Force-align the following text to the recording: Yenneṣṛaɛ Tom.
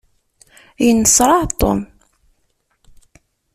Yenneṣṛaɛ 0.85 1.43
Tom. 1.59 1.79